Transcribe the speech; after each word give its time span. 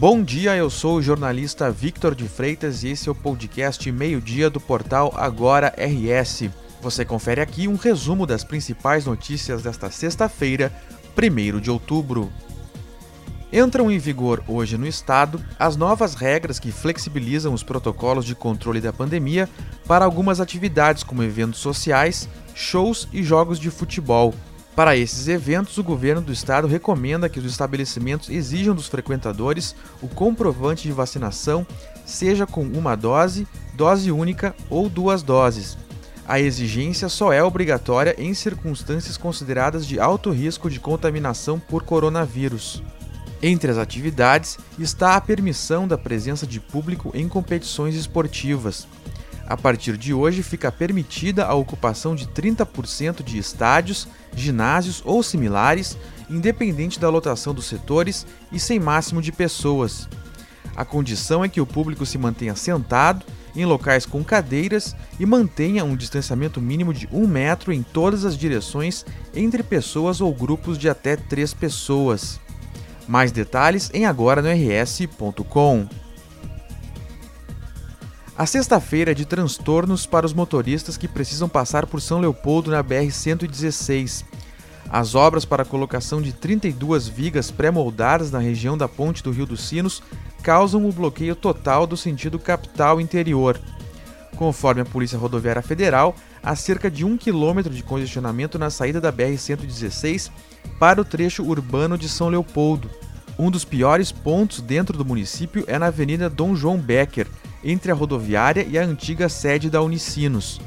Bom 0.00 0.22
dia, 0.22 0.56
eu 0.56 0.70
sou 0.70 0.96
o 0.96 1.02
jornalista 1.02 1.70
Victor 1.70 2.14
de 2.14 2.26
Freitas 2.26 2.82
e 2.82 2.88
esse 2.88 3.06
é 3.06 3.12
o 3.12 3.14
podcast 3.14 3.92
Meio-Dia 3.92 4.48
do 4.48 4.58
portal 4.58 5.12
Agora 5.14 5.74
RS. 5.76 6.48
Você 6.80 7.04
confere 7.04 7.42
aqui 7.42 7.68
um 7.68 7.76
resumo 7.76 8.26
das 8.26 8.42
principais 8.42 9.04
notícias 9.04 9.62
desta 9.62 9.90
sexta-feira, 9.90 10.72
1 11.14 11.60
de 11.60 11.70
outubro. 11.70 12.32
Entram 13.52 13.90
em 13.90 13.98
vigor 13.98 14.42
hoje 14.48 14.78
no 14.78 14.86
estado 14.86 15.38
as 15.58 15.76
novas 15.76 16.14
regras 16.14 16.58
que 16.58 16.72
flexibilizam 16.72 17.52
os 17.52 17.62
protocolos 17.62 18.24
de 18.24 18.34
controle 18.34 18.80
da 18.80 18.94
pandemia 18.94 19.50
para 19.86 20.06
algumas 20.06 20.40
atividades 20.40 21.02
como 21.02 21.22
eventos 21.22 21.60
sociais, 21.60 22.26
shows 22.54 23.06
e 23.12 23.22
jogos 23.22 23.60
de 23.60 23.70
futebol. 23.70 24.34
Para 24.80 24.96
esses 24.96 25.28
eventos, 25.28 25.76
o 25.76 25.84
governo 25.84 26.22
do 26.22 26.32
estado 26.32 26.66
recomenda 26.66 27.28
que 27.28 27.38
os 27.38 27.44
estabelecimentos 27.44 28.30
exijam 28.30 28.74
dos 28.74 28.86
frequentadores 28.86 29.76
o 30.00 30.08
comprovante 30.08 30.84
de 30.84 30.90
vacinação, 30.90 31.66
seja 32.06 32.46
com 32.46 32.62
uma 32.62 32.96
dose, 32.96 33.46
dose 33.74 34.10
única 34.10 34.56
ou 34.70 34.88
duas 34.88 35.22
doses. 35.22 35.76
A 36.26 36.40
exigência 36.40 37.10
só 37.10 37.30
é 37.30 37.42
obrigatória 37.44 38.14
em 38.16 38.32
circunstâncias 38.32 39.18
consideradas 39.18 39.86
de 39.86 40.00
alto 40.00 40.30
risco 40.30 40.70
de 40.70 40.80
contaminação 40.80 41.60
por 41.60 41.82
coronavírus. 41.82 42.82
Entre 43.42 43.70
as 43.70 43.76
atividades 43.76 44.56
está 44.78 45.14
a 45.14 45.20
permissão 45.20 45.86
da 45.86 45.98
presença 45.98 46.46
de 46.46 46.58
público 46.58 47.10
em 47.12 47.28
competições 47.28 47.94
esportivas. 47.94 48.88
A 49.50 49.56
partir 49.56 49.96
de 49.96 50.14
hoje, 50.14 50.44
fica 50.44 50.70
permitida 50.70 51.44
a 51.44 51.54
ocupação 51.54 52.14
de 52.14 52.24
30% 52.28 53.20
de 53.20 53.36
estádios, 53.36 54.06
ginásios 54.32 55.02
ou 55.04 55.24
similares, 55.24 55.98
independente 56.30 57.00
da 57.00 57.08
lotação 57.08 57.52
dos 57.52 57.64
setores 57.64 58.24
e 58.52 58.60
sem 58.60 58.78
máximo 58.78 59.20
de 59.20 59.32
pessoas. 59.32 60.08
A 60.76 60.84
condição 60.84 61.42
é 61.42 61.48
que 61.48 61.60
o 61.60 61.66
público 61.66 62.06
se 62.06 62.16
mantenha 62.16 62.54
sentado 62.54 63.26
em 63.56 63.64
locais 63.64 64.06
com 64.06 64.22
cadeiras 64.22 64.94
e 65.18 65.26
mantenha 65.26 65.84
um 65.84 65.96
distanciamento 65.96 66.60
mínimo 66.60 66.94
de 66.94 67.08
um 67.10 67.26
metro 67.26 67.72
em 67.72 67.82
todas 67.82 68.24
as 68.24 68.38
direções 68.38 69.04
entre 69.34 69.64
pessoas 69.64 70.20
ou 70.20 70.32
grupos 70.32 70.78
de 70.78 70.88
até 70.88 71.16
três 71.16 71.52
pessoas. 71.52 72.38
Mais 73.08 73.32
detalhes 73.32 73.90
em 73.92 74.06
agora 74.06 74.40
no 74.40 74.48
rs.com. 74.48 75.88
A 78.40 78.46
sexta-feira 78.46 79.10
é 79.10 79.14
de 79.14 79.26
transtornos 79.26 80.06
para 80.06 80.24
os 80.24 80.32
motoristas 80.32 80.96
que 80.96 81.06
precisam 81.06 81.46
passar 81.46 81.84
por 81.84 82.00
São 82.00 82.20
Leopoldo 82.20 82.70
na 82.70 82.82
BR-116. 82.82 84.24
As 84.88 85.14
obras 85.14 85.44
para 85.44 85.62
a 85.62 85.66
colocação 85.66 86.22
de 86.22 86.32
32 86.32 87.06
vigas 87.06 87.50
pré-moldadas 87.50 88.30
na 88.30 88.38
região 88.38 88.78
da 88.78 88.88
ponte 88.88 89.22
do 89.22 89.30
Rio 89.30 89.44
dos 89.44 89.68
Sinos 89.68 90.02
causam 90.42 90.88
o 90.88 90.90
bloqueio 90.90 91.36
total 91.36 91.86
do 91.86 91.98
sentido 91.98 92.38
capital 92.38 92.98
interior. 92.98 93.60
Conforme 94.36 94.80
a 94.80 94.86
Polícia 94.86 95.18
Rodoviária 95.18 95.60
Federal, 95.60 96.16
há 96.42 96.56
cerca 96.56 96.90
de 96.90 97.04
um 97.04 97.18
quilômetro 97.18 97.74
de 97.74 97.82
congestionamento 97.82 98.58
na 98.58 98.70
saída 98.70 99.02
da 99.02 99.12
BR-116 99.12 100.30
para 100.78 100.98
o 100.98 101.04
trecho 101.04 101.44
urbano 101.44 101.98
de 101.98 102.08
São 102.08 102.30
Leopoldo. 102.30 102.88
Um 103.38 103.50
dos 103.50 103.66
piores 103.66 104.10
pontos 104.10 104.62
dentro 104.62 104.96
do 104.96 105.04
município 105.04 105.62
é 105.66 105.78
na 105.78 105.88
Avenida 105.88 106.30
Dom 106.30 106.56
João 106.56 106.78
Becker, 106.78 107.26
entre 107.64 107.92
a 107.92 107.94
rodoviária 107.94 108.66
e 108.68 108.78
a 108.78 108.84
antiga 108.84 109.28
sede 109.28 109.70
da 109.70 109.82
Unicinos. 109.82 110.60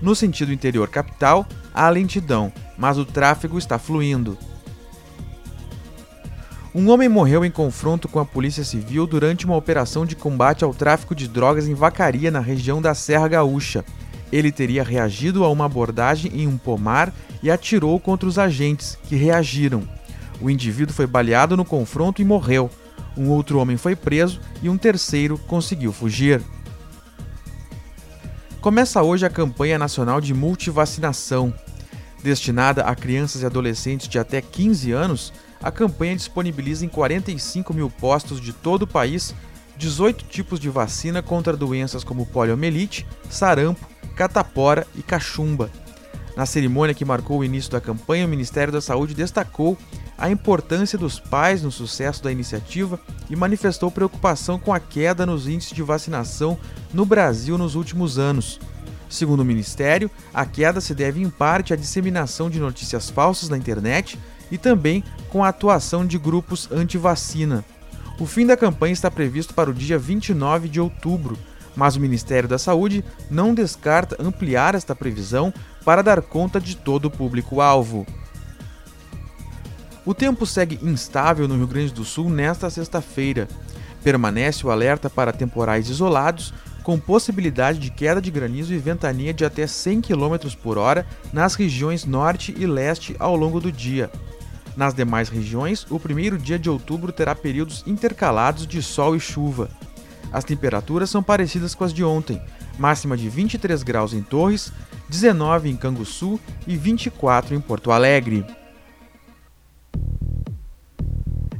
No 0.00 0.14
sentido 0.14 0.52
interior 0.52 0.88
capital, 0.88 1.46
há 1.74 1.88
lentidão, 1.88 2.52
mas 2.78 2.98
o 2.98 3.04
tráfego 3.04 3.58
está 3.58 3.78
fluindo. 3.78 4.36
Um 6.74 6.88
homem 6.88 7.08
morreu 7.08 7.44
em 7.44 7.50
confronto 7.50 8.08
com 8.08 8.20
a 8.20 8.24
Polícia 8.24 8.62
Civil 8.62 9.06
durante 9.06 9.44
uma 9.44 9.56
operação 9.56 10.06
de 10.06 10.14
combate 10.14 10.62
ao 10.62 10.72
tráfico 10.72 11.16
de 11.16 11.26
drogas 11.26 11.66
em 11.66 11.74
Vacaria, 11.74 12.30
na 12.30 12.38
região 12.38 12.80
da 12.80 12.94
Serra 12.94 13.26
Gaúcha. 13.26 13.84
Ele 14.30 14.52
teria 14.52 14.84
reagido 14.84 15.44
a 15.44 15.50
uma 15.50 15.64
abordagem 15.64 16.30
em 16.32 16.46
um 16.46 16.56
pomar 16.56 17.12
e 17.42 17.50
atirou 17.50 17.98
contra 17.98 18.28
os 18.28 18.38
agentes, 18.38 18.96
que 19.08 19.16
reagiram. 19.16 19.82
O 20.40 20.48
indivíduo 20.48 20.94
foi 20.94 21.08
baleado 21.08 21.56
no 21.56 21.64
confronto 21.64 22.22
e 22.22 22.24
morreu. 22.24 22.70
Um 23.20 23.28
outro 23.28 23.58
homem 23.58 23.76
foi 23.76 23.94
preso 23.94 24.40
e 24.62 24.70
um 24.70 24.78
terceiro 24.78 25.36
conseguiu 25.36 25.92
fugir. 25.92 26.40
Começa 28.62 29.02
hoje 29.02 29.26
a 29.26 29.30
campanha 29.30 29.78
nacional 29.78 30.22
de 30.22 30.32
multivacinação. 30.32 31.52
Destinada 32.22 32.82
a 32.82 32.94
crianças 32.94 33.42
e 33.42 33.46
adolescentes 33.46 34.08
de 34.08 34.18
até 34.18 34.40
15 34.40 34.92
anos, 34.92 35.34
a 35.62 35.70
campanha 35.70 36.16
disponibiliza 36.16 36.86
em 36.86 36.88
45 36.88 37.74
mil 37.74 37.90
postos 37.90 38.40
de 38.40 38.54
todo 38.54 38.84
o 38.84 38.86
país 38.86 39.34
18 39.76 40.24
tipos 40.24 40.58
de 40.58 40.70
vacina 40.70 41.22
contra 41.22 41.54
doenças 41.54 42.02
como 42.02 42.24
poliomielite, 42.24 43.06
sarampo, 43.28 43.86
catapora 44.16 44.86
e 44.96 45.02
cachumba. 45.02 45.70
Na 46.34 46.46
cerimônia 46.46 46.94
que 46.94 47.04
marcou 47.04 47.40
o 47.40 47.44
início 47.44 47.70
da 47.70 47.82
campanha, 47.82 48.24
o 48.24 48.28
Ministério 48.28 48.72
da 48.72 48.80
Saúde 48.80 49.12
destacou 49.12 49.76
a 50.20 50.30
importância 50.30 50.98
dos 50.98 51.18
pais 51.18 51.62
no 51.62 51.72
sucesso 51.72 52.22
da 52.22 52.30
iniciativa 52.30 53.00
e 53.30 53.34
manifestou 53.34 53.90
preocupação 53.90 54.58
com 54.58 54.72
a 54.72 54.78
queda 54.78 55.24
nos 55.24 55.48
índices 55.48 55.72
de 55.72 55.82
vacinação 55.82 56.58
no 56.92 57.06
Brasil 57.06 57.56
nos 57.56 57.74
últimos 57.74 58.18
anos. 58.18 58.60
Segundo 59.08 59.40
o 59.40 59.44
Ministério, 59.44 60.10
a 60.32 60.44
queda 60.44 60.78
se 60.80 60.94
deve 60.94 61.22
em 61.22 61.30
parte 61.30 61.72
à 61.72 61.76
disseminação 61.76 62.50
de 62.50 62.60
notícias 62.60 63.08
falsas 63.08 63.48
na 63.48 63.56
internet 63.56 64.18
e 64.50 64.58
também 64.58 65.02
com 65.30 65.42
a 65.42 65.48
atuação 65.48 66.06
de 66.06 66.18
grupos 66.18 66.68
anti-vacina. 66.70 67.64
O 68.18 68.26
fim 68.26 68.46
da 68.46 68.58
campanha 68.58 68.92
está 68.92 69.10
previsto 69.10 69.54
para 69.54 69.70
o 69.70 69.74
dia 69.74 69.98
29 69.98 70.68
de 70.68 70.78
outubro, 70.78 71.38
mas 71.74 71.96
o 71.96 72.00
Ministério 72.00 72.48
da 72.48 72.58
Saúde 72.58 73.02
não 73.30 73.54
descarta 73.54 74.22
ampliar 74.22 74.74
esta 74.74 74.94
previsão 74.94 75.52
para 75.82 76.02
dar 76.02 76.20
conta 76.20 76.60
de 76.60 76.76
todo 76.76 77.06
o 77.06 77.10
público-alvo. 77.10 78.06
O 80.04 80.14
tempo 80.14 80.46
segue 80.46 80.78
instável 80.82 81.46
no 81.46 81.56
Rio 81.56 81.66
Grande 81.66 81.92
do 81.92 82.04
Sul 82.04 82.30
nesta 82.30 82.70
sexta-feira. 82.70 83.46
Permanece 84.02 84.66
o 84.66 84.70
alerta 84.70 85.10
para 85.10 85.32
temporais 85.32 85.90
isolados, 85.90 86.54
com 86.82 86.98
possibilidade 86.98 87.78
de 87.78 87.90
queda 87.90 88.20
de 88.20 88.30
granizo 88.30 88.72
e 88.72 88.78
ventania 88.78 89.34
de 89.34 89.44
até 89.44 89.66
100 89.66 90.00
km 90.00 90.36
por 90.62 90.78
hora 90.78 91.06
nas 91.32 91.54
regiões 91.54 92.06
norte 92.06 92.54
e 92.56 92.66
leste 92.66 93.14
ao 93.18 93.36
longo 93.36 93.60
do 93.60 93.70
dia. 93.70 94.10
Nas 94.74 94.94
demais 94.94 95.28
regiões, 95.28 95.86
o 95.90 96.00
primeiro 96.00 96.38
dia 96.38 96.58
de 96.58 96.70
outubro 96.70 97.12
terá 97.12 97.34
períodos 97.34 97.84
intercalados 97.86 98.66
de 98.66 98.82
sol 98.82 99.14
e 99.14 99.20
chuva. 99.20 99.68
As 100.32 100.44
temperaturas 100.44 101.10
são 101.10 101.22
parecidas 101.22 101.74
com 101.74 101.84
as 101.84 101.92
de 101.92 102.02
ontem, 102.02 102.40
máxima 102.78 103.16
de 103.16 103.28
23 103.28 103.82
graus 103.82 104.14
em 104.14 104.22
Torres, 104.22 104.72
19 105.10 105.68
em 105.68 105.76
Canguçu 105.76 106.40
e 106.66 106.76
24 106.76 107.54
em 107.54 107.60
Porto 107.60 107.90
Alegre. 107.90 108.46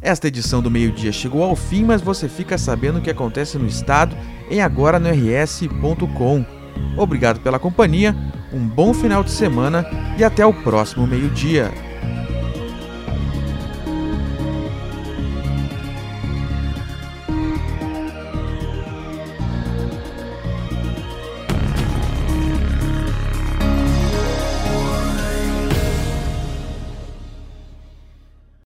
Esta 0.03 0.29
edição 0.29 0.63
do 0.63 0.71
meio-dia 0.71 1.13
chegou 1.13 1.43
ao 1.43 1.55
fim, 1.55 1.85
mas 1.85 2.01
você 2.01 2.29
fica 2.29 2.57
sabendo 2.57 2.99
o 2.99 3.03
que 3.03 3.11
acontece 3.11 3.59
no 3.59 3.67
estado 3.67 4.17
em 4.51 4.63
agora 4.63 4.99
no 4.99 5.11
rs.com. 5.11 6.45
Obrigado 6.97 7.41
pela 7.41 7.59
companhia, 7.59 8.17
um 8.53 8.67
bom 8.67 8.95
final 8.95 9.23
de 9.23 9.31
semana 9.31 9.87
e 10.19 10.25
até 10.25 10.45
o 10.45 10.55
próximo 10.55 11.07
meio-dia. 11.07 11.71